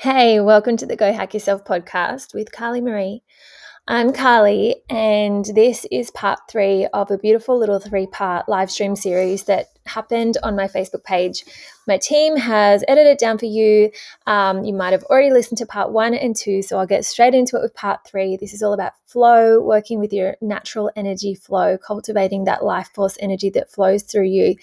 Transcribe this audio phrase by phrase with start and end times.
[0.00, 3.24] Hey, welcome to the Go Hack Yourself podcast with Carly Marie.
[3.88, 8.94] I'm Carly, and this is part three of a beautiful little three part live stream
[8.94, 11.44] series that happened on my Facebook page.
[11.88, 13.90] My team has edited it down for you.
[14.28, 17.34] Um, you might have already listened to part one and two, so I'll get straight
[17.34, 18.36] into it with part three.
[18.36, 23.16] This is all about flow, working with your natural energy flow, cultivating that life force
[23.18, 24.54] energy that flows through you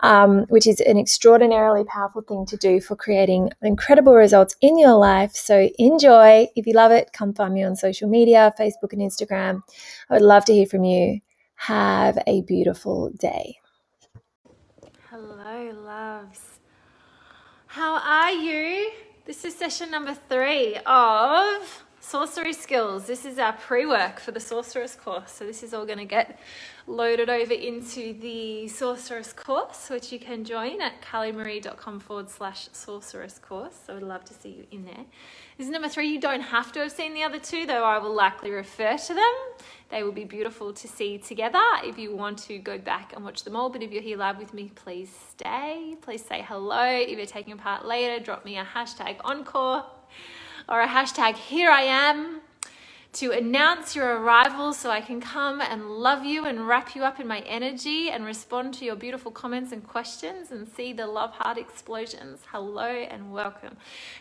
[0.00, 4.94] um, which is an extraordinarily powerful thing to do for creating incredible results in your
[4.94, 5.32] life.
[5.32, 6.48] So enjoy.
[6.56, 9.62] If you love it, come find me on social media Facebook and Instagram.
[10.10, 11.20] I would love to hear from you.
[11.54, 13.56] Have a beautiful day.
[15.10, 16.60] Hello, loves.
[17.66, 18.90] How are you?
[19.24, 23.08] This is session number three of Sorcery Skills.
[23.08, 25.32] This is our pre work for the Sorceress course.
[25.32, 26.38] So, this is all going to get
[26.86, 33.40] loaded over into the Sorceress course, which you can join at carlymarie.com forward slash sorceress
[33.40, 33.74] course.
[33.84, 35.04] So, I would love to see you in there.
[35.58, 36.06] This is number three.
[36.06, 39.14] You don't have to have seen the other two, though I will likely refer to
[39.14, 39.34] them.
[39.88, 43.42] They will be beautiful to see together if you want to go back and watch
[43.42, 43.68] them all.
[43.68, 45.96] But if you're here live with me, please stay.
[46.02, 46.84] Please say hello.
[46.84, 49.86] If you're taking part later, drop me a hashtag encore
[50.68, 52.40] or a hashtag here I am
[53.12, 57.18] to announce your arrival so I can come and love you and wrap you up
[57.18, 61.30] in my energy and respond to your beautiful comments and questions and see the love
[61.30, 62.40] heart explosions.
[62.52, 63.74] Hello and welcome.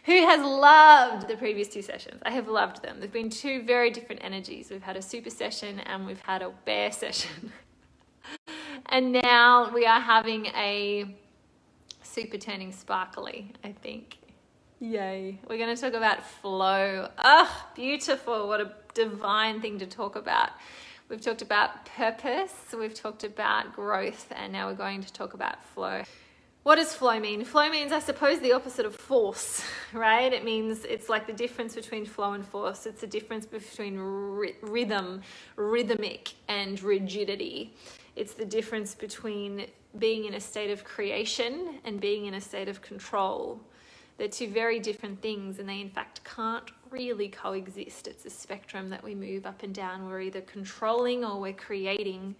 [0.06, 2.22] Who has loved the previous two sessions?
[2.26, 3.00] I have loved them.
[3.00, 4.70] There've been two very different energies.
[4.70, 7.52] We've had a super session and we've had a bear session.
[8.86, 11.14] and now we are having a
[12.02, 14.20] super turning sparkly, I think.
[14.80, 15.40] Yay.
[15.50, 17.10] We're going to talk about flow.
[17.18, 18.48] Ah, beautiful.
[18.48, 20.50] What a divine thing to talk about.
[21.08, 25.64] We've talked about purpose, we've talked about growth, and now we're going to talk about
[25.64, 26.02] flow.
[26.64, 27.46] What does flow mean?
[27.46, 30.34] Flow means, I suppose, the opposite of force, right?
[30.34, 32.88] It means it's like the difference between flow and force.
[32.88, 35.22] It's the difference between rhythm,
[35.56, 37.76] rhythmic, and rigidity.
[38.16, 39.68] It's the difference between
[40.00, 43.62] being in a state of creation and being in a state of control.
[44.18, 48.08] They're two very different things, and they in fact can't really coexist.
[48.08, 50.08] It's a spectrum that we move up and down.
[50.08, 52.36] We're either controlling or we're creating,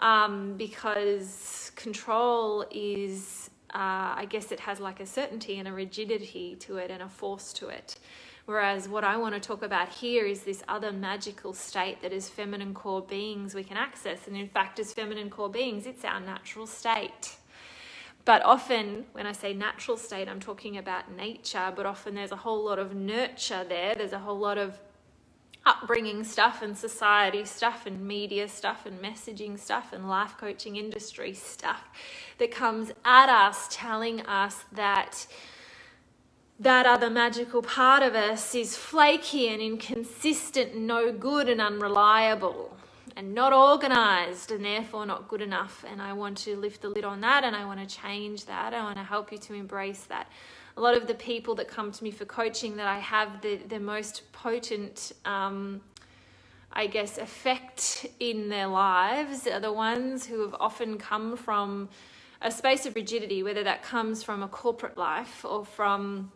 [0.00, 6.56] um, because control is, uh, I guess, it has like a certainty and a rigidity
[6.60, 7.96] to it and a force to it.
[8.46, 12.28] Whereas what I want to talk about here is this other magical state that as
[12.28, 14.26] feminine core beings we can access.
[14.26, 17.36] And in fact, as feminine core beings, it's our natural state.
[18.24, 22.36] But often, when I say natural state, I'm talking about nature, but often there's a
[22.36, 23.94] whole lot of nurture there.
[23.94, 24.78] There's a whole lot of
[25.64, 31.32] upbringing stuff and society stuff and media stuff and messaging stuff and life coaching industry
[31.32, 31.84] stuff
[32.38, 35.26] that comes at us telling us that
[36.58, 42.76] that other magical part of us is flaky and inconsistent, no good and unreliable
[43.16, 45.84] and not organized and therefore not good enough.
[45.88, 48.74] And I want to lift the lid on that and I want to change that.
[48.74, 50.28] I want to help you to embrace that.
[50.76, 53.56] A lot of the people that come to me for coaching that I have the,
[53.68, 55.82] the most potent, um,
[56.72, 61.90] I guess, effect in their lives are the ones who have often come from
[62.40, 66.32] a space of rigidity, whether that comes from a corporate life or from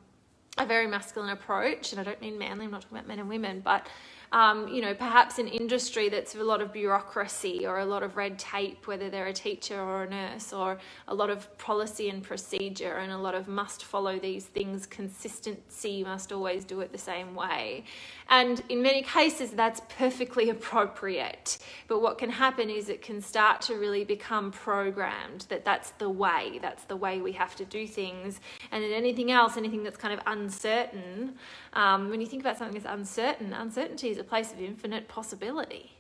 [0.59, 1.93] a very masculine approach.
[1.93, 3.89] And I don't mean manly, I'm not talking about men and women, but
[4.33, 8.17] um, you know, perhaps an industry that's a lot of bureaucracy or a lot of
[8.17, 10.79] red tape, whether they're a teacher or a nurse, or
[11.09, 16.03] a lot of policy and procedure and a lot of must follow these things, consistency,
[16.05, 17.85] must always do it the same way.
[18.29, 21.59] And in many cases, that's perfectly appropriate.
[21.89, 26.11] But what can happen is it can start to really become programmed that that's the
[26.11, 28.41] way, that's the way we have to do things.
[28.73, 31.37] And in anything else, anything that's kind of uncertain,
[31.77, 35.93] um, when you think about something that's uncertain, uncertainty is a place of infinite possibility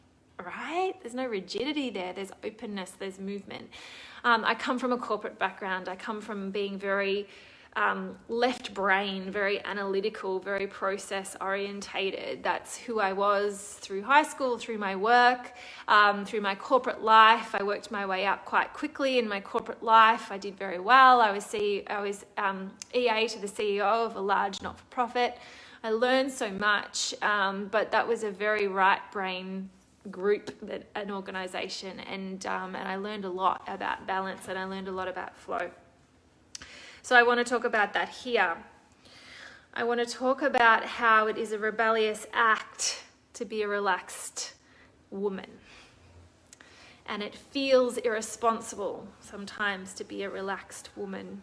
[0.44, 0.94] right?
[1.02, 3.70] There's no rigidity there, there's openness, there's movement.
[4.24, 7.26] Um, I come from a corporate background, I come from being very
[7.76, 12.42] um, left brain, very analytical, very process orientated.
[12.42, 15.52] That's who I was through high school, through my work,
[15.86, 17.54] um, through my corporate life.
[17.54, 20.32] I worked my way up quite quickly in my corporate life.
[20.32, 21.20] I did very well.
[21.20, 25.36] I was, I was um, EA to the CEO of a large not for profit.
[25.82, 29.70] I learned so much, um, but that was a very right brain
[30.10, 34.64] group that an organization and um, and I learned a lot about balance and I
[34.64, 35.70] learned a lot about flow.
[37.02, 38.56] So I want to talk about that here.
[39.74, 44.54] I want to talk about how it is a rebellious act to be a relaxed
[45.10, 45.50] woman.
[47.06, 51.42] And it feels irresponsible sometimes to be a relaxed woman.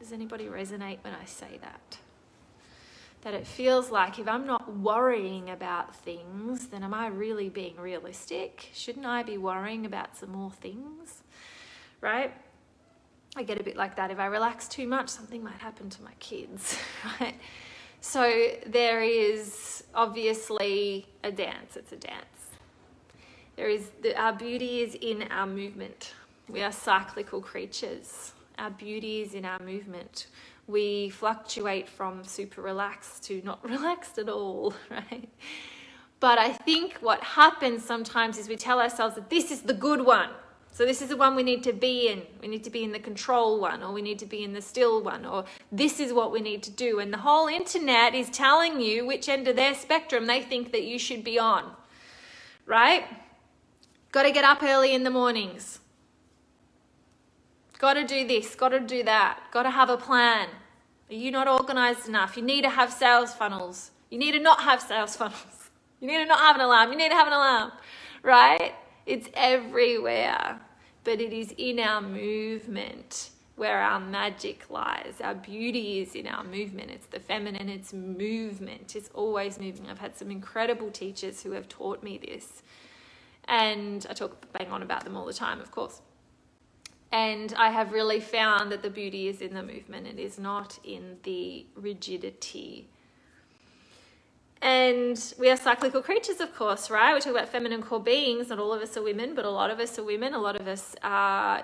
[0.00, 1.98] Does anybody resonate when I say that?
[3.26, 7.74] That it feels like if I'm not worrying about things, then am I really being
[7.76, 8.70] realistic?
[8.72, 11.24] Shouldn't I be worrying about some more things?
[12.00, 12.32] Right?
[13.34, 14.12] I get a bit like that.
[14.12, 16.78] If I relax too much, something might happen to my kids,
[17.20, 17.34] right?
[18.00, 22.50] So there is obviously a dance, it's a dance.
[23.56, 26.14] There is the, our beauty is in our movement.
[26.48, 28.34] We are cyclical creatures.
[28.56, 30.28] Our beauty is in our movement.
[30.66, 35.28] We fluctuate from super relaxed to not relaxed at all, right?
[36.18, 40.04] But I think what happens sometimes is we tell ourselves that this is the good
[40.04, 40.30] one.
[40.72, 42.22] So this is the one we need to be in.
[42.42, 44.60] We need to be in the control one, or we need to be in the
[44.60, 46.98] still one, or this is what we need to do.
[46.98, 50.84] And the whole internet is telling you which end of their spectrum they think that
[50.84, 51.72] you should be on.
[52.66, 53.04] Right?
[54.12, 55.80] Got to get up early in the mornings.
[57.78, 60.48] Got to do this, got to do that, got to have a plan.
[61.10, 62.36] Are you not organized enough?
[62.36, 63.90] You need to have sales funnels.
[64.10, 65.70] You need to not have sales funnels.
[66.00, 66.90] You need to not have an alarm.
[66.90, 67.72] You need to have an alarm,
[68.22, 68.74] right?
[69.04, 70.58] It's everywhere,
[71.04, 75.14] but it is in our movement where our magic lies.
[75.22, 76.90] Our beauty is in our movement.
[76.90, 78.94] It's the feminine, it's movement.
[78.96, 79.88] It's always moving.
[79.88, 82.62] I've had some incredible teachers who have taught me this.
[83.48, 86.02] And I talk bang on about them all the time, of course.
[87.12, 90.78] And I have really found that the beauty is in the movement, it is not
[90.84, 92.88] in the rigidity
[94.62, 97.14] and we are cyclical creatures, of course, right?
[97.14, 98.48] We talk about feminine core beings.
[98.48, 100.32] Not all of us are women, but a lot of us are women.
[100.32, 100.96] A lot of us,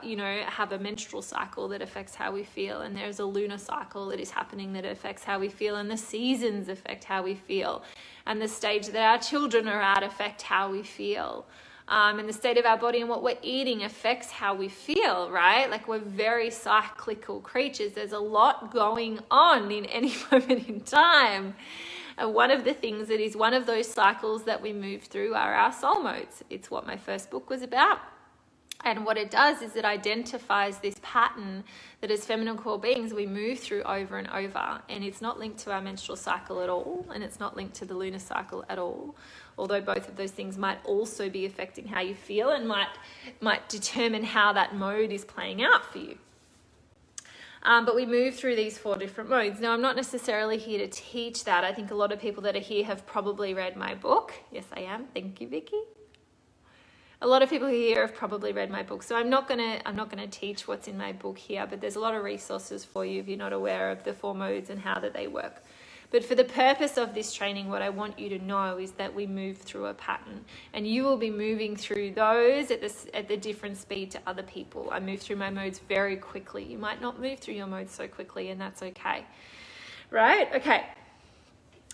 [0.05, 3.59] you know, have a menstrual cycle that affects how we feel, and there's a lunar
[3.59, 7.35] cycle that is happening that affects how we feel, and the seasons affect how we
[7.35, 7.83] feel,
[8.27, 11.47] and the stage that our children are at affect how we feel.
[11.93, 15.31] Um, and the state of our body and what we're eating affects how we feel,
[15.31, 15.69] right?
[15.71, 17.93] Like we're very cyclical creatures.
[17.93, 21.55] There's a lot going on in any moment in time.
[22.17, 25.35] And one of the things that is one of those cycles that we move through
[25.35, 26.43] are our soul modes.
[26.49, 27.99] It's what my first book was about.
[28.85, 31.65] And what it does is it identifies this pattern
[32.01, 34.83] that as feminine core beings we move through over and over.
[34.89, 37.85] And it's not linked to our menstrual cycle at all, and it's not linked to
[37.85, 39.15] the lunar cycle at all.
[39.57, 42.89] Although both of those things might also be affecting how you feel and might
[43.41, 46.19] might determine how that mode is playing out for you.
[47.65, 49.61] Um, but we move through these four different modes.
[49.61, 51.63] Now, I'm not necessarily here to teach that.
[51.63, 54.33] I think a lot of people that are here have probably read my book.
[54.51, 55.07] Yes, I am.
[55.15, 55.81] Thank you, Vicky.
[57.23, 59.95] A lot of people here have probably read my book, so I'm not gonna I'm
[59.95, 61.69] not gonna teach what's in my book here.
[61.71, 64.35] But there's a lot of resources for you if you're not aware of the four
[64.35, 65.63] modes and how that they work.
[66.11, 69.15] But for the purpose of this training, what I want you to know is that
[69.15, 73.29] we move through a pattern and you will be moving through those at, this, at
[73.29, 74.89] the different speed to other people.
[74.91, 76.65] I move through my modes very quickly.
[76.65, 79.25] You might not move through your modes so quickly and that's okay.
[80.11, 80.53] Right?
[80.57, 80.87] Okay.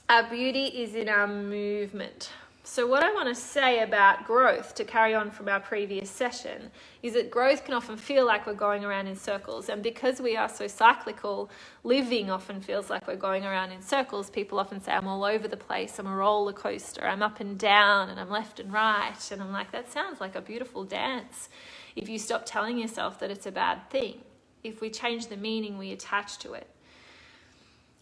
[0.08, 2.30] Our beauty is in our movement.
[2.70, 6.70] So, what I want to say about growth to carry on from our previous session
[7.02, 9.70] is that growth can often feel like we're going around in circles.
[9.70, 11.48] And because we are so cyclical,
[11.82, 14.28] living often feels like we're going around in circles.
[14.28, 17.58] People often say, I'm all over the place, I'm a roller coaster, I'm up and
[17.58, 19.16] down, and I'm left and right.
[19.32, 21.48] And I'm like, that sounds like a beautiful dance
[21.96, 24.20] if you stop telling yourself that it's a bad thing.
[24.62, 26.66] If we change the meaning we attach to it.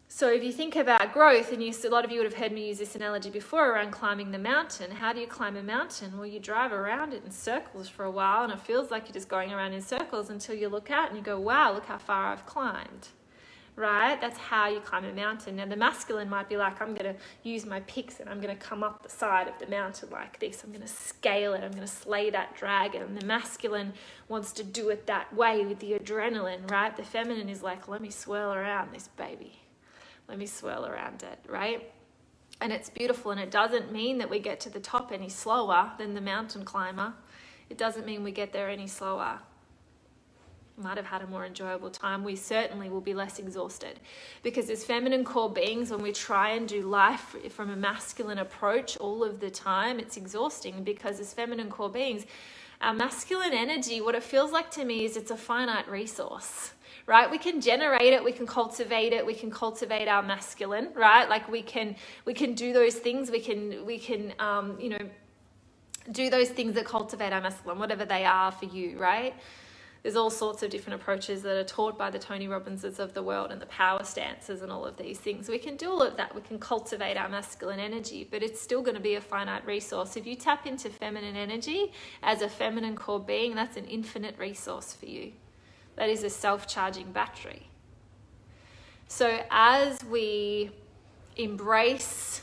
[0.09, 2.53] So if you think about growth, and you, a lot of you would have heard
[2.53, 4.93] me use this analogy before around climbing the mountain.
[4.93, 6.17] How do you climb a mountain?
[6.17, 9.15] Well, you drive around it in circles for a while, and it feels like you're
[9.15, 11.99] just going around in circles until you look out and you go, wow, look how
[11.99, 13.09] far I've climbed.
[13.75, 14.19] Right?
[14.19, 15.57] That's how you climb a mountain.
[15.57, 18.57] Now, the masculine might be like, I'm going to use my picks and I'm going
[18.57, 20.65] to come up the side of the mountain like this.
[20.65, 21.63] I'm going to scale it.
[21.63, 23.15] I'm going to slay that dragon.
[23.15, 23.93] The masculine
[24.29, 26.97] wants to do it that way with the adrenaline, right?
[26.97, 29.66] The feminine is like, let me swirl around this baby
[30.29, 31.93] let me swirl around it, right?
[32.61, 35.93] And it's beautiful, and it doesn't mean that we get to the top any slower
[35.99, 37.13] than the mountain climber.
[37.69, 39.41] It doesn't mean we get there any slower.
[40.79, 42.23] Might have had a more enjoyable time.
[42.23, 43.99] We certainly will be less exhausted.
[44.43, 48.97] Because as feminine core beings, when we try and do life from a masculine approach
[48.99, 52.27] all of the time, it's exhausting because as feminine core beings,
[52.83, 56.73] our masculine energy, what it feels like to me is it's a finite resource
[57.07, 61.29] right we can generate it we can cultivate it we can cultivate our masculine right
[61.29, 65.09] like we can we can do those things we can we can um, you know
[66.13, 69.35] do those things that cultivate our masculine whatever they are for you right
[70.07, 73.25] there's all sorts of different approaches that are taught by the Tony Robbinses of the
[73.25, 75.49] world and the power stances and all of these things.
[75.49, 76.33] We can do all of that.
[76.33, 80.17] We can cultivate our masculine energy, but it's still going to be a finite resource.
[80.17, 81.91] If you tap into feminine energy
[82.23, 85.33] as a feminine core being, that's an infinite resource for you
[85.97, 87.69] that is a self charging battery.
[89.09, 90.71] So as we
[91.37, 92.43] embrace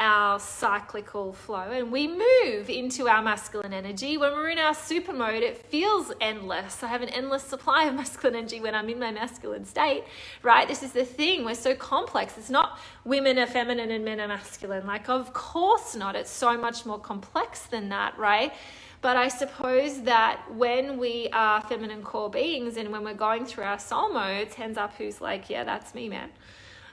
[0.00, 4.16] our cyclical flow and we move into our masculine energy.
[4.16, 6.82] When we're in our super mode, it feels endless.
[6.82, 10.04] I have an endless supply of masculine energy when I'm in my masculine state,
[10.42, 10.66] right?
[10.66, 11.44] This is the thing.
[11.44, 12.38] We're so complex.
[12.38, 14.86] It's not women are feminine and men are masculine.
[14.86, 16.16] Like, of course not.
[16.16, 18.54] It's so much more complex than that, right?
[19.02, 23.64] But I suppose that when we are feminine core beings and when we're going through
[23.64, 26.30] our soul modes, hands up who's like, yeah, that's me, man.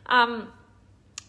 [0.05, 0.47] Um,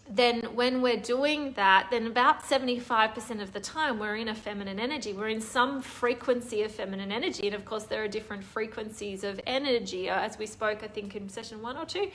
[0.09, 4.79] then when we're doing that, then about 75% of the time we're in a feminine
[4.79, 5.13] energy.
[5.13, 7.45] We're in some frequency of feminine energy.
[7.45, 11.15] And of course, there are different frequencies of energy, uh, as we spoke, I think,
[11.15, 12.09] in session one or two,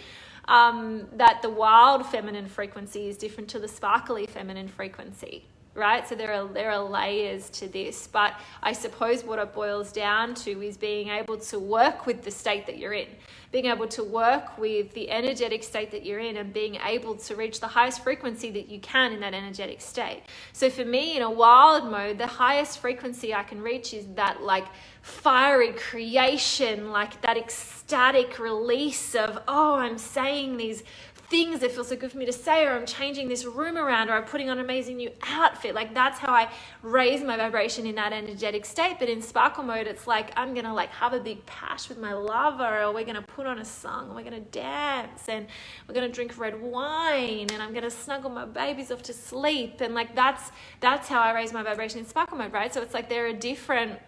[0.48, 5.44] um, that the wild feminine frequency is different to the sparkly feminine frequency
[5.74, 6.08] right?
[6.08, 10.34] So there are there are layers to this, but I suppose what it boils down
[10.36, 13.08] to is being able to work with the state that you're in,
[13.50, 17.34] being able to work with the energetic state that you're in, and being able to
[17.34, 20.22] reach the highest frequency that you can in that energetic state.
[20.52, 24.42] So for me, in a wild mode, the highest frequency I can reach is that
[24.42, 24.66] like
[25.02, 30.84] fiery creation, like that ecstatic release of oh, I'm saying these
[31.34, 34.08] things that feel so good for me to say, or I'm changing this room around,
[34.08, 35.74] or I'm putting on an amazing new outfit.
[35.74, 36.48] Like that's how I
[36.82, 38.98] raise my vibration in that energetic state.
[39.00, 42.12] But in sparkle mode, it's like I'm gonna like have a big pash with my
[42.12, 45.48] lover, or we're gonna put on a song, and we're gonna dance, and
[45.88, 49.92] we're gonna drink red wine, and I'm gonna snuggle my babies off to sleep, and
[49.92, 52.72] like that's that's how I raise my vibration in sparkle mode, right?
[52.72, 53.98] So it's like there are different.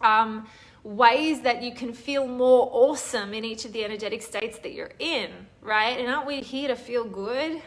[0.00, 0.46] Um,
[0.84, 4.92] ways that you can feel more awesome in each of the energetic states that you're
[5.00, 5.98] in, right?
[5.98, 7.62] And aren't we here to feel good?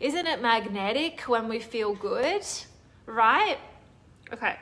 [0.00, 2.44] Isn't it magnetic when we feel good,
[3.06, 3.58] right?
[4.32, 4.56] Okay.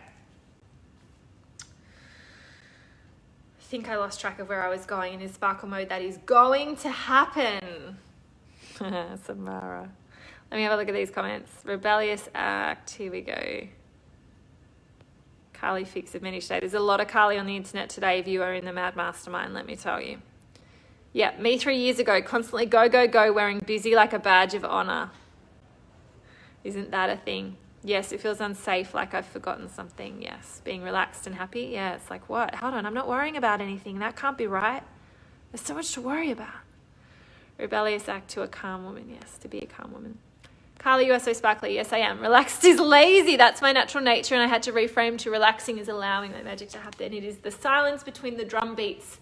[1.61, 5.91] I think I lost track of where I was going in his sparkle mode.
[5.91, 7.99] That is going to happen.
[8.79, 9.91] Samara.
[10.51, 11.51] Let me have a look at these comments.
[11.65, 12.91] Rebellious act.
[12.91, 13.67] Here we go.
[15.53, 18.43] Carly Fix of Many There's a lot of Carly on the internet today if you
[18.43, 20.19] are in the Mad Mastermind, let me tell you.
[21.13, 24.65] Yeah, me three years ago, constantly go, go, go, wearing busy like a badge of
[24.65, 25.11] honor.
[26.65, 27.57] Isn't that a thing?
[27.83, 30.21] Yes, it feels unsafe, like I've forgotten something.
[30.21, 31.71] Yes, being relaxed and happy.
[31.73, 32.55] Yeah, it's like, what?
[32.57, 34.01] Hold on, I'm not worrying about anything.
[34.01, 34.83] That can't be right.
[35.53, 36.49] There's so much to worry about.
[37.57, 39.09] Rebellious act to a calm woman.
[39.09, 40.19] Yes, to be a calm woman.
[40.79, 41.75] Carly, you are so sparkly.
[41.75, 42.21] Yes, I am.
[42.21, 43.37] Relaxed is lazy.
[43.37, 46.69] That's my natural nature, and I had to reframe to relaxing is allowing my magic
[46.71, 47.13] to happen.
[47.13, 49.19] It is the silence between the drum beats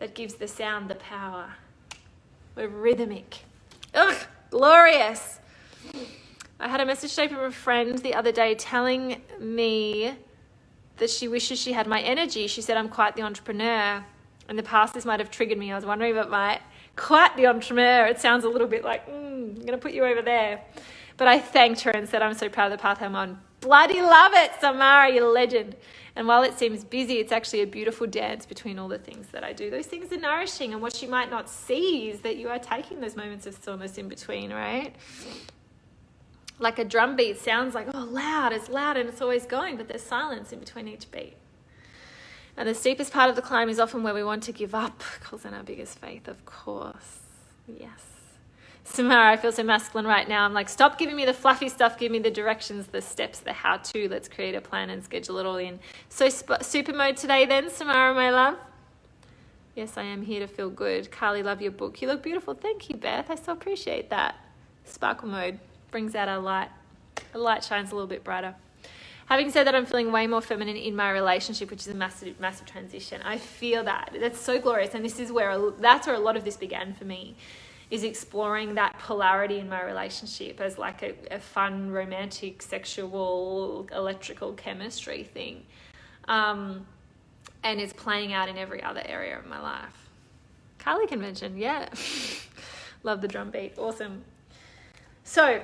[0.00, 1.54] that gives the sound the power.
[2.56, 3.44] We're rhythmic.
[3.94, 4.16] Ugh,
[4.50, 5.38] glorious.
[6.58, 10.14] I had a message today from a friend the other day telling me
[10.96, 12.46] that she wishes she had my energy.
[12.46, 14.04] She said, I'm quite the entrepreneur.
[14.48, 15.70] In the past, this might have triggered me.
[15.70, 16.60] I was wondering if it might.
[16.96, 18.06] Quite the entrepreneur.
[18.06, 20.62] It sounds a little bit like, mm, I'm going to put you over there.
[21.18, 23.40] But I thanked her and said, I'm so proud of the path I'm on.
[23.60, 25.76] Bloody love it, Samara, you're a legend.
[26.20, 29.42] And while it seems busy, it's actually a beautiful dance between all the things that
[29.42, 29.70] I do.
[29.70, 33.00] Those things are nourishing, and what you might not see is that you are taking
[33.00, 34.94] those moments of stillness in between, right?
[36.58, 39.88] Like a drum beat sounds like, oh, loud, it's loud and it's always going, but
[39.88, 41.36] there's silence in between each beat.
[42.54, 45.02] And the steepest part of the climb is often where we want to give up,
[45.22, 47.20] calls in our biggest faith, of course.
[47.66, 48.09] Yes.
[48.84, 50.44] Samara, I feel so masculine right now.
[50.44, 51.98] I'm like, stop giving me the fluffy stuff.
[51.98, 54.08] Give me the directions, the steps, the how to.
[54.08, 55.78] Let's create a plan and schedule it all in.
[56.08, 58.56] So, sp- super mode today, then, Samara, my love.
[59.74, 61.10] Yes, I am here to feel good.
[61.10, 62.02] Carly, love your book.
[62.02, 62.54] You look beautiful.
[62.54, 63.30] Thank you, Beth.
[63.30, 64.34] I so appreciate that.
[64.84, 65.58] Sparkle mode
[65.90, 66.68] brings out our light.
[67.32, 68.54] The light shines a little bit brighter.
[69.26, 72.40] Having said that, I'm feeling way more feminine in my relationship, which is a massive,
[72.40, 73.22] massive transition.
[73.22, 74.16] I feel that.
[74.18, 74.92] That's so glorious.
[74.94, 77.36] And this is where, that's where a lot of this began for me
[77.90, 84.52] is exploring that polarity in my relationship as like a, a fun, romantic, sexual, electrical
[84.52, 85.64] chemistry thing.
[86.28, 86.86] Um,
[87.64, 90.08] and it's playing out in every other area of my life.
[90.78, 91.88] Carly convention, yeah.
[93.02, 93.74] Love the drum beat.
[93.76, 94.22] Awesome.
[95.24, 95.60] So,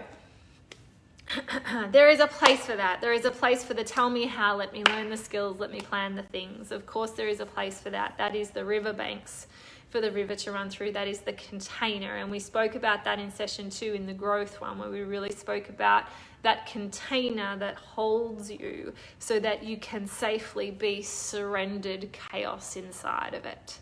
[1.93, 3.01] there is a place for that.
[3.01, 5.71] There is a place for the tell me how, let me learn the skills, let
[5.71, 6.73] me plan the things.
[6.73, 8.15] Of course, there is a place for that.
[8.19, 9.47] That is the riverbanks
[9.91, 10.93] for the river to run through.
[10.93, 12.17] That is the container.
[12.17, 15.33] And we spoke about that in session two in the growth one, where we really
[15.33, 16.05] spoke about
[16.43, 23.45] that container that holds you so that you can safely be surrendered chaos inside of
[23.45, 23.79] it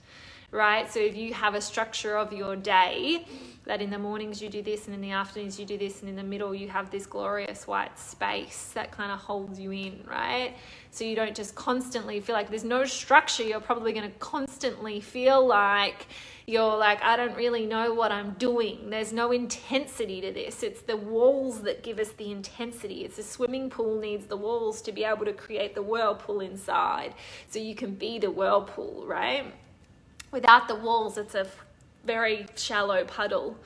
[0.54, 0.90] right?
[0.90, 3.26] So if you have a structure of your day,
[3.64, 6.08] that in the mornings you do this and in the afternoons you do this and
[6.08, 10.04] in the middle you have this glorious white space that kind of holds you in
[10.06, 10.54] right?
[10.90, 13.42] So you don't just constantly feel like there's no structure.
[13.42, 16.06] You're probably going to constantly feel like
[16.46, 18.90] you're like i don't really know what i'm doing.
[18.90, 20.62] There's no intensity to this.
[20.62, 23.04] It's the walls that give us the intensity.
[23.06, 27.14] It's a swimming pool needs the walls to be able to create the whirlpool inside
[27.49, 29.54] so you can be the whirlpool right
[30.34, 31.46] without the walls it's a
[32.04, 33.56] very shallow puddle.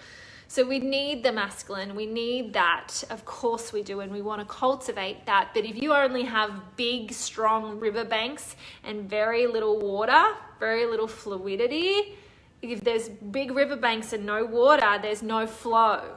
[0.50, 3.04] So we need the masculine, we need that.
[3.10, 5.50] Of course we do, and we want to cultivate that.
[5.52, 12.16] But if you only have big, strong riverbanks and very little water, very little fluidity,
[12.62, 16.16] if there's big riverbanks and no water, there's no flow.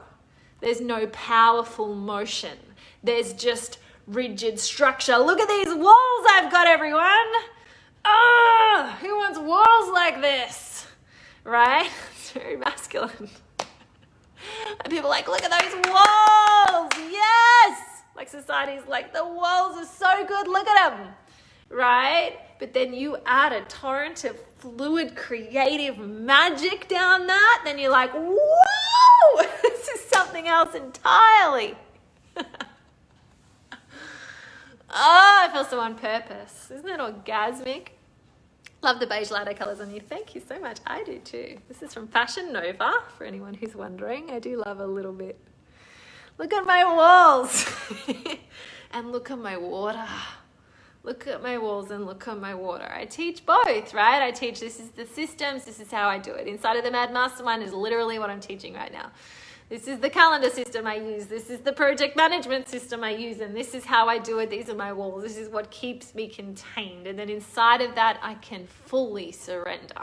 [0.60, 2.56] There's no powerful motion.
[3.02, 5.18] There's just rigid structure.
[5.18, 7.32] Look at these walls I've got, everyone.
[8.04, 10.86] Ah, oh, who wants walls like this?
[11.44, 11.88] Right?
[12.14, 13.28] It's very masculine.
[14.80, 16.90] and people like, look at those walls.
[17.10, 18.02] Yes.
[18.16, 20.48] Like society's like, the walls are so good.
[20.48, 21.08] Look at them.
[21.68, 22.38] Right?
[22.58, 28.12] But then you add a torrent of fluid, creative magic down that, then you're like,
[28.12, 31.76] whoa, this is something else entirely.
[32.36, 32.44] oh,
[34.90, 36.70] I feel so on purpose.
[36.70, 37.88] Isn't it orgasmic?
[38.82, 40.00] Love the beige lighter colours on you.
[40.00, 40.78] Thank you so much.
[40.84, 41.56] I do too.
[41.68, 44.28] This is from Fashion Nova, for anyone who's wondering.
[44.30, 45.38] I do love a little bit.
[46.36, 47.64] Look at my walls.
[48.92, 50.04] and look at my water.
[51.04, 52.90] Look at my walls and look at my water.
[52.92, 54.20] I teach both, right?
[54.20, 56.48] I teach this is the systems, this is how I do it.
[56.48, 59.12] Inside of the Mad Mastermind is literally what I'm teaching right now.
[59.72, 61.24] This is the calendar system I use.
[61.24, 63.40] This is the project management system I use.
[63.40, 64.50] And this is how I do it.
[64.50, 65.22] These are my walls.
[65.22, 67.06] This is what keeps me contained.
[67.06, 70.02] And then inside of that, I can fully surrender.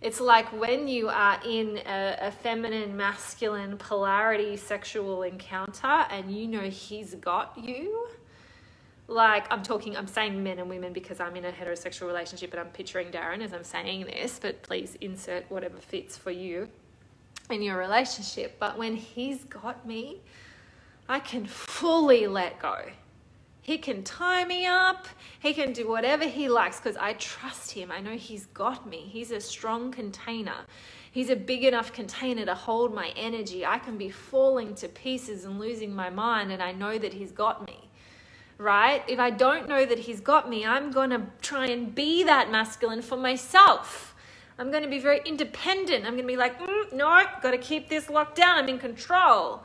[0.00, 6.48] It's like when you are in a, a, feminine, masculine polarity sexual encounter and you
[6.48, 8.08] know he's got you.
[9.06, 12.58] Like, I'm talking, I'm saying men and women because I'm in a heterosexual relationship and
[12.58, 16.70] I'm picturing Darren as I'm saying this, but please insert whatever fits for you
[17.50, 18.56] in your relationship.
[18.58, 20.20] But when He's got me,
[21.08, 22.78] I can fully let go.
[23.64, 25.06] He can tie me up.
[25.40, 27.90] He can do whatever he likes because I trust him.
[27.90, 28.98] I know he's got me.
[28.98, 30.66] He's a strong container.
[31.12, 33.64] He's a big enough container to hold my energy.
[33.64, 37.32] I can be falling to pieces and losing my mind, and I know that he's
[37.32, 37.88] got me.
[38.58, 39.02] Right?
[39.08, 42.50] If I don't know that he's got me, I'm going to try and be that
[42.50, 44.13] masculine for myself.
[44.58, 46.04] I'm going to be very independent.
[46.04, 48.58] I'm going to be like, mm, no, got to keep this locked down.
[48.58, 49.62] I'm in control.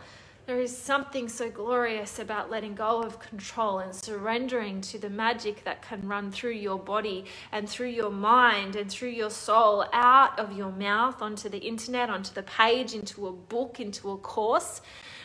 [0.48, 5.64] There is something so glorious about letting go of control and surrendering to the magic
[5.64, 10.40] that can run through your body and through your mind and through your soul, out
[10.40, 14.82] of your mouth, onto the internet, onto the page, into a book, into a course.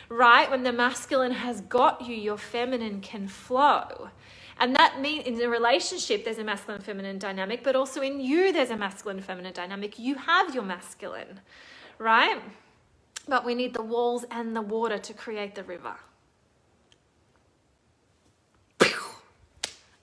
[0.09, 0.47] Right?
[0.47, 4.09] When the masculine has got you, your feminine can flow.
[4.57, 8.53] And that means in a relationship, there's a masculine feminine dynamic, but also in you,
[8.53, 9.99] there's a masculine feminine dynamic.
[9.99, 11.41] You have your masculine,
[11.99, 12.41] right?
[13.27, 15.95] But we need the walls and the water to create the river.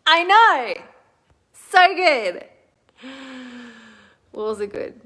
[0.07, 0.75] I know.
[1.55, 2.45] So good.
[4.33, 5.01] Walls are good,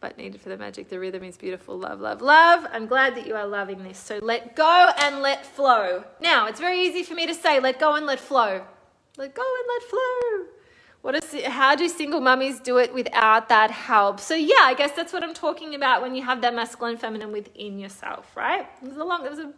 [0.00, 0.88] but needed for the magic.
[0.88, 1.78] The rhythm is beautiful.
[1.78, 2.66] Love, love, love.
[2.72, 3.98] I'm glad that you are loving this.
[3.98, 6.02] So let go and let flow.
[6.20, 8.62] Now, it's very easy for me to say, let go and let flow.
[9.18, 10.46] Let go and let flow.
[11.02, 14.20] What is how do single mummies do it without that help?
[14.20, 17.32] So yeah, I guess that's what I'm talking about when you have that masculine feminine
[17.32, 18.66] within yourself, right?
[18.82, 19.52] It was a long, it was a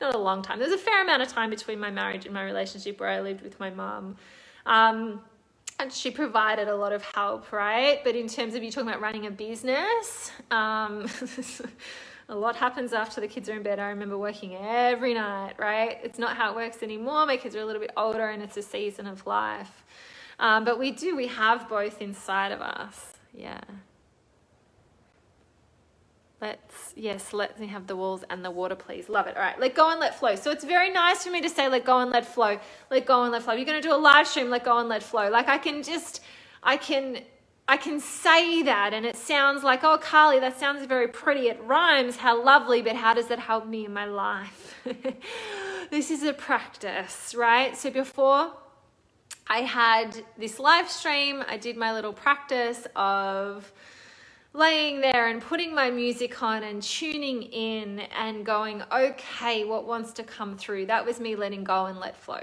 [0.00, 0.60] not a long time.
[0.60, 3.20] There was a fair amount of time between my marriage and my relationship where I
[3.20, 4.16] lived with my mom.
[4.66, 5.20] Um,
[5.80, 8.04] and she provided a lot of help, right?
[8.04, 11.06] But in terms of you talking about running a business, um,
[12.30, 13.80] a lot happens after the kids are in bed.
[13.80, 15.98] I remember working every night, right?
[16.04, 17.26] It's not how it works anymore.
[17.26, 19.84] My kids are a little bit older and it's a season of life.
[20.38, 23.14] Um, but we do, we have both inside of us.
[23.34, 23.60] Yeah.
[26.40, 29.08] Let's, yes, let me have the walls and the water, please.
[29.08, 29.36] Love it.
[29.36, 30.36] All right, let go and let flow.
[30.36, 32.60] So it's very nice for me to say, let go and let flow.
[32.92, 33.54] Let go and let flow.
[33.54, 35.28] You're going to do a live stream, let go and let flow.
[35.30, 36.22] Like I can just,
[36.62, 37.22] I can
[37.70, 41.46] I can say that and it sounds like, oh, Carly, that sounds very pretty.
[41.46, 42.16] It rhymes.
[42.16, 44.74] How lovely, but how does that help me in my life?
[45.90, 47.76] this is a practice, right?
[47.76, 48.50] So before
[49.46, 53.70] I had this live stream, I did my little practice of
[54.52, 60.12] laying there and putting my music on and tuning in and going, okay, what wants
[60.14, 60.86] to come through?
[60.86, 62.40] That was me letting go and let flow.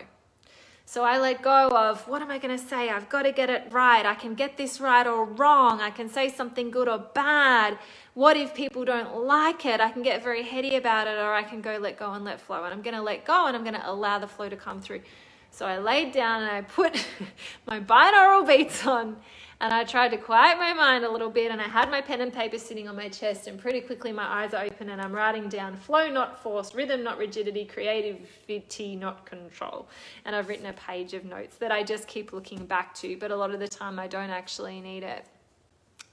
[0.89, 2.89] So I let go of what am I going to say?
[2.89, 4.05] I've got to get it right.
[4.05, 5.81] I can get this right or wrong.
[5.81, 7.77] I can say something good or bad.
[8.13, 9.81] What if people don't like it?
[9.81, 12.39] I can get very heady about it or I can go let go and let
[12.39, 12.63] flow.
[12.63, 14.79] And I'm going to let go and I'm going to allow the flow to come
[14.79, 15.01] through.
[15.51, 17.05] So I laid down and I put
[17.65, 19.17] my binaural beats on
[19.59, 22.21] and I tried to quiet my mind a little bit and I had my pen
[22.21, 25.11] and paper sitting on my chest and pretty quickly my eyes are open and I'm
[25.11, 29.87] writing down flow not force, rhythm not rigidity, creativity not control.
[30.25, 33.31] And I've written a page of notes that I just keep looking back to, but
[33.31, 35.25] a lot of the time I don't actually need it.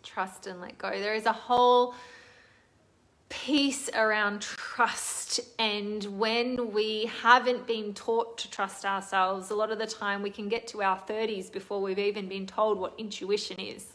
[0.02, 0.90] Trust and let go.
[0.90, 1.94] There is a whole
[3.28, 5.40] piece around trust.
[5.58, 10.30] And when we haven't been taught to trust ourselves, a lot of the time we
[10.30, 13.86] can get to our 30s before we've even been told what intuition is.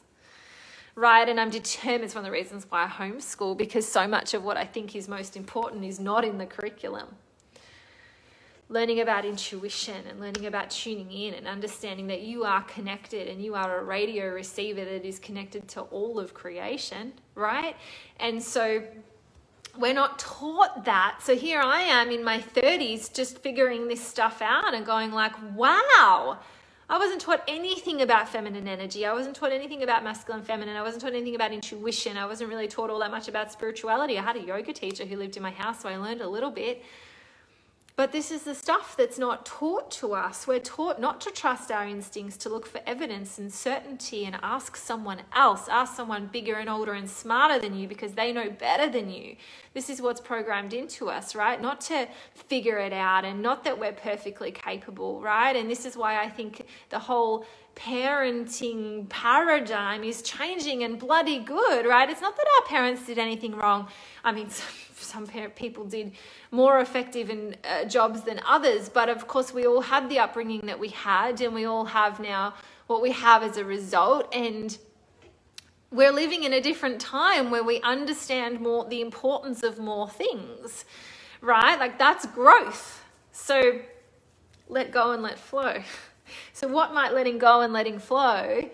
[0.96, 4.34] Right, and I'm determined it's one of the reasons why I homeschool because so much
[4.34, 7.08] of what I think is most important is not in the curriculum.
[8.68, 13.42] Learning about intuition and learning about tuning in and understanding that you are connected and
[13.42, 17.76] you are a radio receiver that is connected to all of creation, right?
[18.20, 18.84] And so
[19.80, 21.20] we're not taught that.
[21.22, 25.34] So here I am in my 30s just figuring this stuff out and going like,
[25.56, 26.38] wow,
[26.89, 29.06] I wasn't taught anything about feminine energy.
[29.06, 30.76] I wasn't taught anything about masculine feminine.
[30.76, 32.18] I wasn't taught anything about intuition.
[32.18, 34.18] I wasn't really taught all that much about spirituality.
[34.18, 36.52] I had a yoga teacher who lived in my house, so I learned a little
[36.52, 36.84] bit.
[38.00, 40.48] But this is the stuff that's not taught to us.
[40.48, 44.78] We're taught not to trust our instincts, to look for evidence and certainty and ask
[44.78, 48.90] someone else, ask someone bigger and older and smarter than you because they know better
[48.90, 49.36] than you.
[49.74, 51.62] This is what's programmed into us, right?
[51.62, 55.54] Not to figure it out and not that we're perfectly capable, right?
[55.54, 61.86] And this is why I think the whole parenting paradigm is changing and bloody good,
[61.86, 62.10] right?
[62.10, 63.90] It's not that our parents did anything wrong.
[64.24, 64.48] I mean,
[65.02, 66.12] some people did
[66.52, 70.62] more effective in uh, jobs than others, but of course we all had the upbringing
[70.68, 72.54] that we had, and we all have now
[72.88, 74.78] what we have as a result, and
[75.92, 80.86] we're living in a different time where we understand more the importance of more things,
[81.42, 81.80] right?
[81.80, 83.04] Like that's growth.
[83.32, 83.80] So
[84.68, 85.82] let go and let flow.
[86.54, 88.70] So what might letting go and letting flow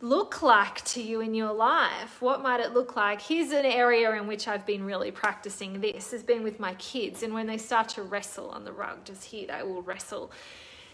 [0.00, 2.20] look like to you in your life?
[2.20, 3.20] What might it look like?
[3.20, 7.22] Here's an area in which I've been really practicing this has been with my kids.
[7.22, 10.32] And when they start to wrestle on the rug, just here, they will wrestle.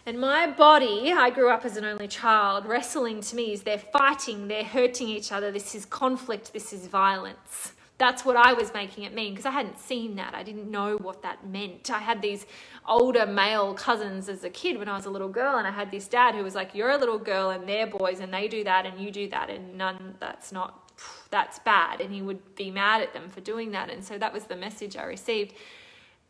[0.06, 2.66] And my body, I grew up as an only child.
[2.66, 5.50] Wrestling to me is they're fighting, they're hurting each other.
[5.50, 7.72] This is conflict, this is violence.
[7.98, 10.34] That's what I was making it mean because I hadn't seen that.
[10.34, 11.90] I didn't know what that meant.
[11.90, 12.44] I had these
[12.86, 15.90] older male cousins as a kid when I was a little girl, and I had
[15.90, 18.64] this dad who was like, You're a little girl, and they're boys, and they do
[18.64, 20.92] that, and you do that, and none, that's not,
[21.30, 22.02] that's bad.
[22.02, 23.88] And he would be mad at them for doing that.
[23.90, 25.54] And so that was the message I received.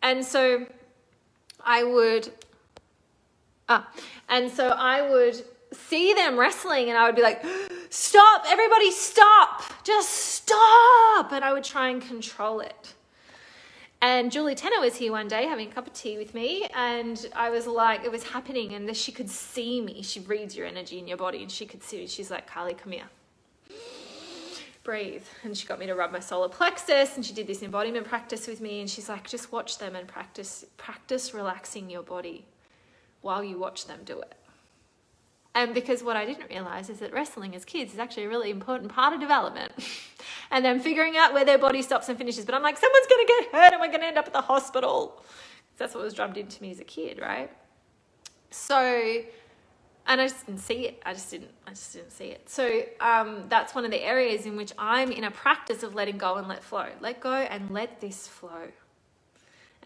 [0.03, 0.67] And so
[1.61, 2.31] I would,
[3.69, 3.89] ah,
[4.29, 7.45] and so I would see them wrestling and I would be like,
[7.91, 11.33] stop, everybody stop, just stop.
[11.33, 12.95] And I would try and control it.
[14.03, 17.27] And Julie Tenner was here one day having a cup of tea with me, and
[17.35, 20.03] I was like, it was happening, and she could see me.
[20.03, 22.07] She reads your energy in your body, and she could see me.
[22.07, 23.09] She's like, Carly, come here.
[24.85, 25.25] Breathe.
[25.43, 28.47] And she got me to rub my solar plexus, and she did this embodiment practice
[28.47, 32.45] with me, and she's like, just watch them and practice, practice relaxing your body
[33.23, 34.37] while you watch them do it.
[35.57, 38.51] And because what I didn't realize is that wrestling as kids is actually a really
[38.51, 39.73] important part of development.
[40.51, 42.45] and then figuring out where their body stops and finishes.
[42.45, 44.35] But I'm like, someone's going to get hurt and we're going to end up at
[44.35, 45.25] the hospital.
[45.79, 47.51] That's what was drummed into me as a kid, right?
[48.51, 49.23] So,
[50.07, 51.03] and I just didn't see it.
[51.07, 52.51] I just didn't, I just didn't see it.
[52.51, 56.19] So um, that's one of the areas in which I'm in a practice of letting
[56.19, 56.89] go and let flow.
[57.01, 58.73] Let go and let this flow.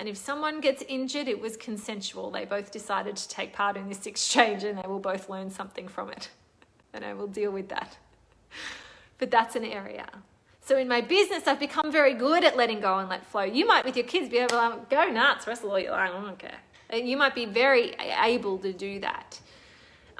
[0.01, 2.31] And if someone gets injured, it was consensual.
[2.31, 5.87] They both decided to take part in this exchange and they will both learn something
[5.87, 6.31] from it.
[6.93, 7.97] And I will deal with that.
[9.19, 10.09] But that's an area.
[10.61, 13.43] So in my business, I've become very good at letting go and let flow.
[13.43, 16.21] You might, with your kids, be able to go nuts, wrestle all you like, I
[16.21, 16.59] don't care.
[16.93, 19.39] You might be very able to do that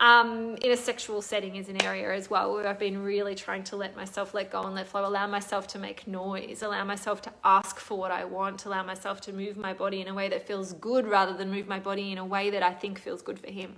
[0.01, 3.63] um, in a sexual setting is an area as well where I've been really trying
[3.65, 7.21] to let myself let go and let flow, allow myself to make noise, allow myself
[7.23, 10.31] to ask for what I want, allow myself to move my body in a way
[10.31, 13.21] that feels good rather than move my body in a way that I think feels
[13.21, 13.77] good for him.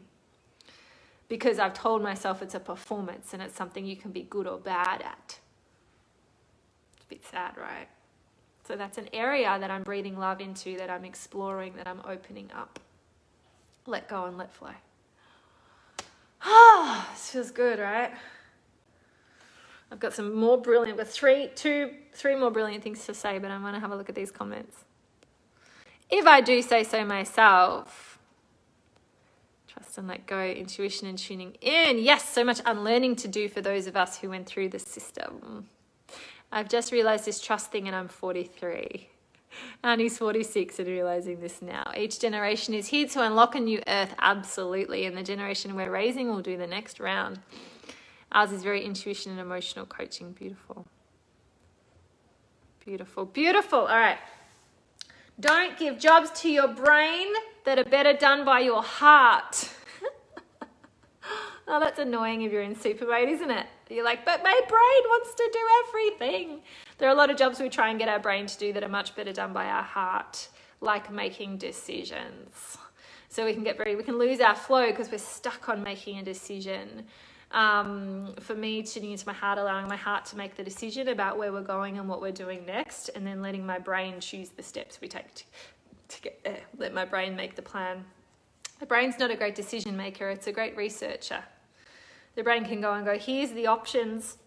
[1.28, 4.58] Because I've told myself it's a performance and it's something you can be good or
[4.58, 5.40] bad at.
[6.94, 7.88] It's a bit sad, right?
[8.68, 12.48] So that's an area that I'm breathing love into, that I'm exploring, that I'm opening
[12.54, 12.78] up.
[13.86, 14.70] Let go and let flow.
[16.44, 18.12] Ah, this feels good, right?
[19.90, 23.38] I've got some more brilliant, I've got three, two, three more brilliant things to say,
[23.38, 24.84] but I'm going to have a look at these comments.
[26.08, 28.12] If I do say so myself,
[29.72, 31.98] Trust and let go, intuition and tuning in.
[31.98, 35.66] Yes, so much unlearning to do for those of us who went through the system.
[36.50, 39.08] I've just realized this trust thing and I'm 43.
[39.82, 41.92] And he's 46 and realizing this now.
[41.96, 45.06] Each generation is here to unlock a new earth, absolutely.
[45.06, 47.40] And the generation we're raising will do the next round.
[48.32, 50.32] Ours is very intuition and emotional coaching.
[50.32, 50.86] Beautiful.
[52.84, 53.80] Beautiful, beautiful.
[53.80, 54.18] All right.
[55.38, 57.28] Don't give jobs to your brain
[57.64, 59.70] that are better done by your heart.
[61.68, 63.66] Oh, that's annoying if you're in super mode, isn't it?
[63.88, 66.60] You're like, but my brain wants to do everything.
[66.98, 68.82] There are a lot of jobs we try and get our brain to do that
[68.82, 70.48] are much better done by our heart,
[70.80, 72.78] like making decisions.
[73.28, 76.18] So we can get very, we can lose our flow because we're stuck on making
[76.18, 77.04] a decision.
[77.50, 81.38] Um, for me, tuning into my heart, allowing my heart to make the decision about
[81.38, 84.62] where we're going and what we're doing next, and then letting my brain choose the
[84.62, 85.44] steps we take to,
[86.08, 86.60] to get there.
[86.78, 88.04] Let my brain make the plan.
[88.82, 91.42] The brain's not a great decision maker, it's a great researcher
[92.34, 94.38] the brain can go and go, here's the options,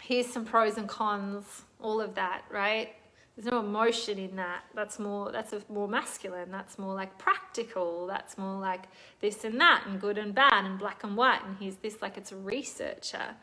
[0.00, 2.94] here's some pros and cons, all of that, right?
[3.36, 4.64] There's no emotion in that.
[4.74, 6.50] That's more that's a more masculine.
[6.50, 8.08] That's more like practical.
[8.08, 8.86] That's more like
[9.20, 11.44] this and that and good and bad and black and white.
[11.46, 13.36] And here's this like it's a researcher.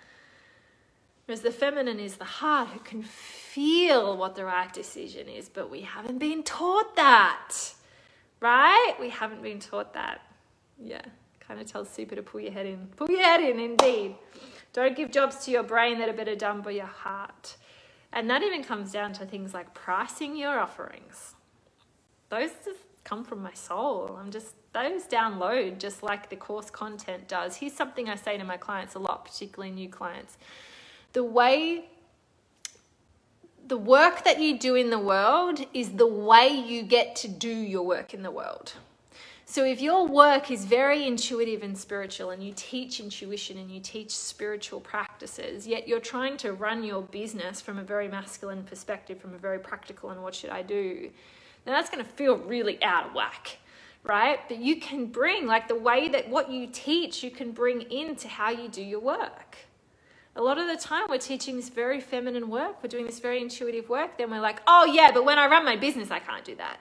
[1.25, 5.71] Whereas the feminine is the heart who can feel what the right decision is, but
[5.71, 7.53] we haven't been taught that.
[8.45, 8.93] Right?
[8.99, 10.21] We haven't been taught that.
[10.81, 11.01] Yeah
[11.47, 12.87] kind of tells super to pull your head in.
[12.95, 14.15] Pull your head in, indeed.
[14.73, 17.57] Don't give jobs to your brain that are better done by your heart.
[18.11, 21.35] And that even comes down to things like pricing your offerings.
[22.29, 24.17] Those just come from my soul.
[24.19, 27.57] I'm just, those download just like the course content does.
[27.57, 30.37] Here's something I say to my clients a lot, particularly new clients.
[31.13, 31.85] The way
[33.67, 37.49] the work that you do in the world is the way you get to do
[37.49, 38.73] your work in the world.
[39.47, 43.79] So if your work is very intuitive and spiritual and you teach intuition and you
[43.79, 49.19] teach spiritual practices, yet you're trying to run your business from a very masculine perspective,
[49.19, 51.09] from a very practical and what should I do,
[51.63, 53.57] then that's going to feel really out of whack,
[54.03, 54.39] right?
[54.47, 58.27] But you can bring, like the way that what you teach, you can bring into
[58.27, 59.57] how you do your work.
[60.35, 63.41] A lot of the time, we're teaching this very feminine work, we're doing this very
[63.41, 66.43] intuitive work, then we're like, oh yeah, but when I run my business, I can't
[66.43, 66.79] do that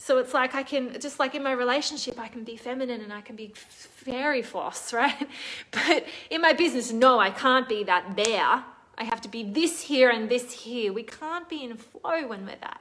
[0.00, 3.12] so it's like I can, just like in my relationship, I can be feminine and
[3.12, 5.28] I can be fairy floss, right?
[5.72, 8.64] But in my business, no, I can't be that there.
[8.96, 10.92] I have to be this here and this here.
[10.92, 12.80] We can't be in flow when we're that.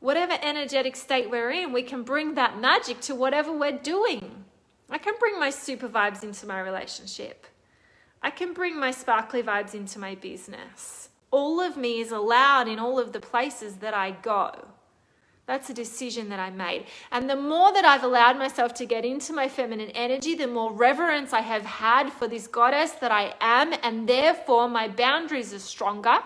[0.00, 4.44] Whatever energetic state we're in, we can bring that magic to whatever we're doing.
[4.88, 7.46] I can bring my super vibes into my relationship.
[8.22, 11.08] I can bring my sparkly vibes into my business.
[11.30, 14.52] All of me is allowed in all of the places that I go.
[15.46, 16.84] That's a decision that I made.
[17.10, 20.72] And the more that I've allowed myself to get into my feminine energy, the more
[20.72, 25.58] reverence I have had for this goddess that I am, and therefore my boundaries are
[25.58, 26.18] stronger.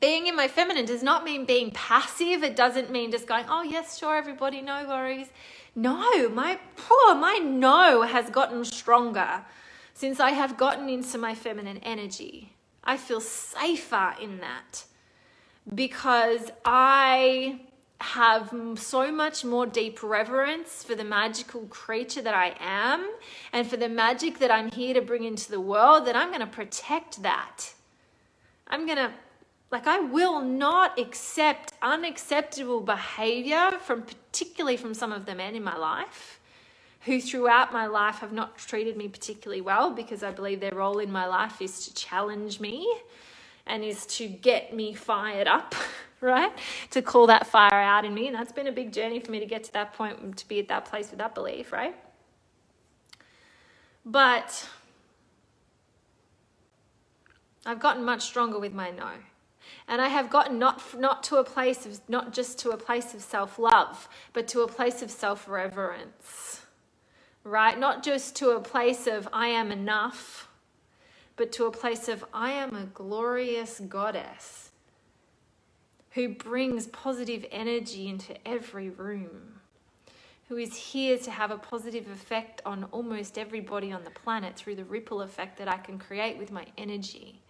[0.00, 2.44] Being in my feminine does not mean being passive.
[2.44, 5.26] It doesn't mean just going, oh, yes, sure, everybody, no worries.
[5.74, 9.44] No, my poor, my no has gotten stronger
[9.98, 12.52] since I have gotten into my feminine energy.
[12.84, 14.84] I feel safer in that
[15.74, 17.62] because I
[18.00, 23.10] have so much more deep reverence for the magical creature that I am
[23.52, 26.42] and for the magic that I'm here to bring into the world that I'm going
[26.42, 27.72] to protect that.
[28.68, 29.10] I'm going to
[29.72, 35.64] like I will not accept unacceptable behavior from particularly from some of the men in
[35.64, 36.37] my life
[37.02, 40.98] who throughout my life have not treated me particularly well because I believe their role
[40.98, 42.92] in my life is to challenge me
[43.66, 45.74] and is to get me fired up
[46.20, 46.52] right?
[46.90, 48.26] To call that fire out in me.
[48.26, 50.58] And that's been a big journey for me to get to that point, to be
[50.58, 51.94] at that place with that belief, right?
[54.04, 54.68] But
[57.66, 59.10] I've gotten much stronger with my no.
[59.86, 63.14] And I have gotten not, not to a place of, not just to a place
[63.14, 66.57] of self love, but to a place of self reverence,
[67.44, 67.78] right?
[67.78, 70.48] Not just to a place of I am enough,
[71.36, 74.70] but to a place of I am a glorious goddess
[76.12, 79.60] who brings positive energy into every room,
[80.48, 84.74] who is here to have a positive effect on almost everybody on the planet through
[84.74, 87.40] the ripple effect that I can create with my energy.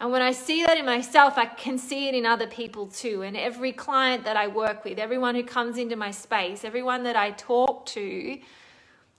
[0.00, 3.22] And when I see that in myself, I can see it in other people too.
[3.22, 7.16] And every client that I work with, everyone who comes into my space, everyone that
[7.16, 8.38] I talk to,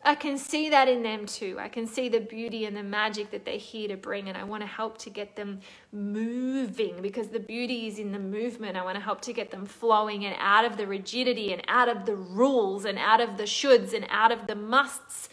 [0.05, 1.57] I can see that in them too.
[1.59, 4.43] I can see the beauty and the magic that they're here to bring, and I
[4.43, 8.77] want to help to get them moving because the beauty is in the movement.
[8.77, 11.89] I want to help to get them flowing and out of the rigidity and out
[11.89, 15.27] of the rules and out of the shoulds and out of the musts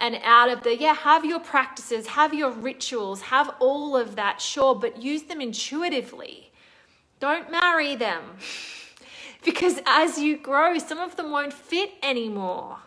[0.00, 4.40] and out of the, yeah, have your practices, have your rituals, have all of that,
[4.40, 6.50] sure, but use them intuitively.
[7.20, 8.22] Don't marry them
[9.44, 12.78] because as you grow, some of them won't fit anymore.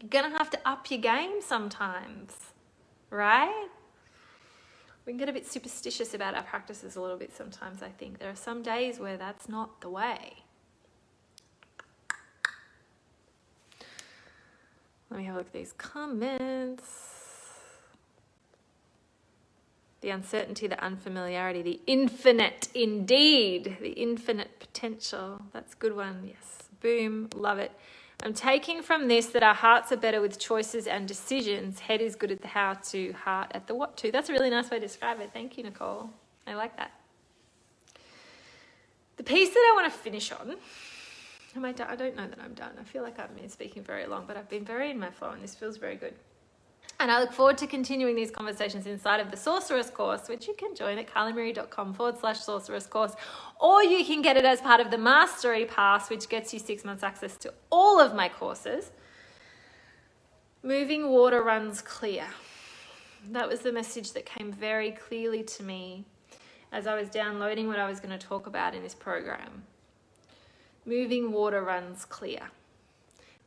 [0.00, 2.32] You're going to have to up your game sometimes,
[3.10, 3.68] right?
[5.04, 8.18] We can get a bit superstitious about our practices a little bit sometimes, I think.
[8.18, 10.42] There are some days where that's not the way.
[15.10, 17.12] Let me have a look at these comments.
[20.00, 25.42] The uncertainty, the unfamiliarity, the infinite indeed, the infinite potential.
[25.52, 26.64] That's a good one, yes.
[26.80, 27.72] Boom, love it.
[28.22, 31.80] I'm taking from this that our hearts are better with choices and decisions.
[31.80, 34.10] Head is good at the how to, heart at the what to.
[34.10, 35.30] That's a really nice way to describe it.
[35.32, 36.10] Thank you, Nicole.
[36.46, 36.92] I like that.
[39.16, 40.56] The piece that I want to finish on,
[41.54, 41.88] am I done?
[41.88, 42.72] I don't know that I'm done.
[42.80, 45.30] I feel like I've been speaking very long, but I've been very in my flow
[45.30, 46.14] and this feels very good.
[46.98, 50.54] And I look forward to continuing these conversations inside of the Sorceress course, which you
[50.54, 53.14] can join at carlymarie.com forward slash sorceress course,
[53.60, 56.84] or you can get it as part of the Mastery Pass, which gets you six
[56.84, 58.92] months access to all of my courses.
[60.62, 62.24] Moving water runs clear.
[63.30, 66.06] That was the message that came very clearly to me
[66.72, 69.64] as I was downloading what I was going to talk about in this program.
[70.86, 72.50] Moving water runs clear.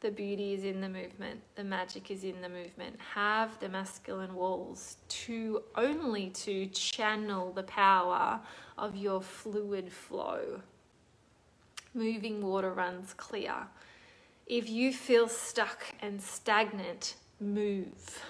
[0.01, 2.97] The beauty is in the movement, the magic is in the movement.
[3.15, 8.39] Have the masculine walls to only to channel the power
[8.77, 10.62] of your fluid flow.
[11.93, 13.53] Moving water runs clear.
[14.47, 18.23] If you feel stuck and stagnant, move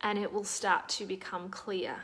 [0.00, 1.96] and it will start to become clear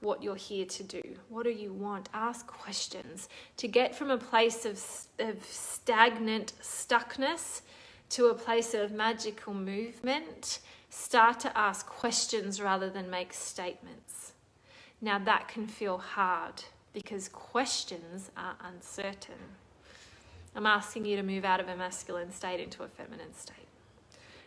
[0.00, 1.02] what you're here to do.
[1.28, 2.08] What do you want?
[2.14, 3.28] Ask questions.
[3.58, 4.82] To get from a place of,
[5.18, 7.60] of stagnant stuckness
[8.10, 10.58] to a place of magical movement,
[10.90, 14.32] start to ask questions rather than make statements.
[15.00, 19.56] Now, that can feel hard because questions are uncertain.
[20.54, 23.56] I'm asking you to move out of a masculine state into a feminine state.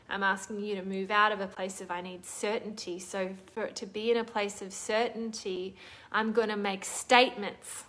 [0.10, 3.00] I'm asking you to move out of a place of I need certainty.
[3.00, 5.76] So, for it to be in a place of certainty,
[6.12, 7.86] I'm going to make statements.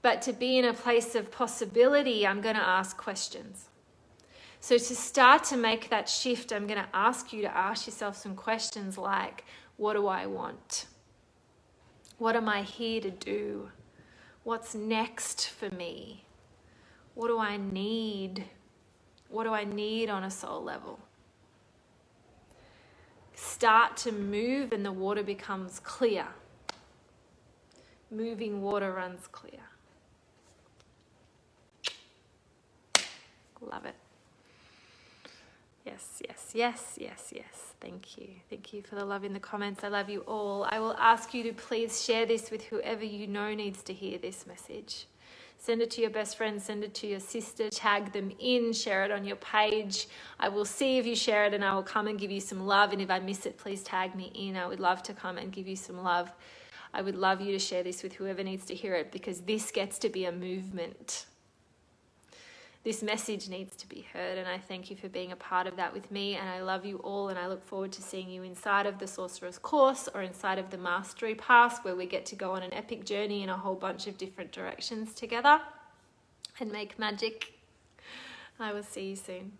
[0.00, 3.67] But to be in a place of possibility, I'm going to ask questions.
[4.60, 8.16] So, to start to make that shift, I'm going to ask you to ask yourself
[8.16, 9.44] some questions like
[9.76, 10.86] What do I want?
[12.18, 13.70] What am I here to do?
[14.42, 16.24] What's next for me?
[17.14, 18.44] What do I need?
[19.28, 20.98] What do I need on a soul level?
[23.34, 26.26] Start to move, and the water becomes clear.
[28.10, 29.60] Moving water runs clear.
[33.60, 33.94] Love it.
[35.88, 37.72] Yes, yes, yes, yes, yes.
[37.80, 38.28] Thank you.
[38.50, 39.82] Thank you for the love in the comments.
[39.84, 40.66] I love you all.
[40.70, 44.18] I will ask you to please share this with whoever you know needs to hear
[44.18, 45.06] this message.
[45.56, 49.02] Send it to your best friend, send it to your sister, tag them in, share
[49.06, 50.08] it on your page.
[50.38, 52.66] I will see if you share it and I will come and give you some
[52.66, 52.92] love.
[52.92, 54.58] And if I miss it, please tag me in.
[54.58, 56.30] I would love to come and give you some love.
[56.92, 59.70] I would love you to share this with whoever needs to hear it because this
[59.70, 61.24] gets to be a movement
[62.88, 64.38] this message needs to be heard.
[64.38, 66.36] And I thank you for being a part of that with me.
[66.36, 67.28] And I love you all.
[67.28, 70.70] And I look forward to seeing you inside of the Sorceress course or inside of
[70.70, 73.74] the Mastery Pass, where we get to go on an epic journey in a whole
[73.74, 75.60] bunch of different directions together
[76.60, 77.52] and make magic.
[78.58, 79.52] I will see you soon.